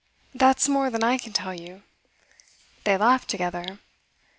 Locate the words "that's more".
0.33-0.89